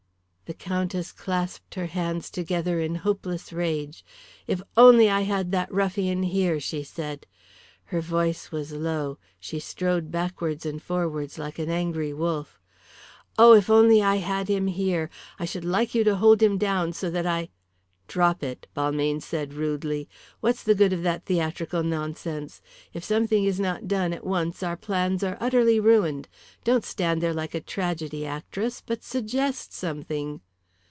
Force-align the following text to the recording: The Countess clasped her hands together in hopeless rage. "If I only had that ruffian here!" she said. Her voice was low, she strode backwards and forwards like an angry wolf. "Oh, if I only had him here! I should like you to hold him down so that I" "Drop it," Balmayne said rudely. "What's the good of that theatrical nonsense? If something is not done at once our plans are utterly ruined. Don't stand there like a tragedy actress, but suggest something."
The 0.47 0.57
Countess 0.57 1.13
clasped 1.13 1.75
her 1.75 1.85
hands 1.85 2.29
together 2.29 2.77
in 2.81 2.95
hopeless 2.95 3.53
rage. 3.53 4.03
"If 4.47 4.61
I 4.61 4.65
only 4.81 5.05
had 5.05 5.53
that 5.53 5.71
ruffian 5.73 6.23
here!" 6.23 6.59
she 6.59 6.83
said. 6.83 7.25
Her 7.85 8.01
voice 8.01 8.51
was 8.51 8.73
low, 8.73 9.17
she 9.39 9.61
strode 9.61 10.11
backwards 10.11 10.65
and 10.65 10.83
forwards 10.83 11.39
like 11.39 11.57
an 11.57 11.69
angry 11.69 12.11
wolf. 12.11 12.59
"Oh, 13.37 13.53
if 13.53 13.69
I 13.69 13.73
only 13.75 13.99
had 13.99 14.49
him 14.49 14.67
here! 14.67 15.09
I 15.39 15.45
should 15.45 15.63
like 15.63 15.95
you 15.95 16.03
to 16.03 16.17
hold 16.17 16.43
him 16.43 16.57
down 16.57 16.91
so 16.91 17.09
that 17.11 17.25
I" 17.25 17.47
"Drop 18.11 18.43
it," 18.43 18.67
Balmayne 18.75 19.21
said 19.21 19.53
rudely. 19.53 20.09
"What's 20.41 20.63
the 20.63 20.75
good 20.75 20.91
of 20.91 21.01
that 21.03 21.27
theatrical 21.27 21.81
nonsense? 21.81 22.61
If 22.91 23.05
something 23.05 23.45
is 23.45 23.57
not 23.57 23.87
done 23.87 24.11
at 24.11 24.25
once 24.25 24.61
our 24.63 24.75
plans 24.75 25.23
are 25.23 25.37
utterly 25.39 25.79
ruined. 25.79 26.27
Don't 26.65 26.83
stand 26.83 27.21
there 27.21 27.33
like 27.33 27.55
a 27.55 27.61
tragedy 27.61 28.25
actress, 28.25 28.83
but 28.85 29.01
suggest 29.05 29.71
something." 29.71 30.41